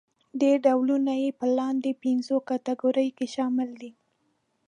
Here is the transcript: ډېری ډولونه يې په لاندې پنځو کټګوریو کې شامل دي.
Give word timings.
ډېری 0.39 0.63
ډولونه 0.65 1.11
يې 1.21 1.29
په 1.39 1.45
لاندې 1.57 1.99
پنځو 2.03 2.35
کټګوریو 2.49 3.15
کې 3.17 3.25
شامل 3.35 3.69
دي. 3.81 3.91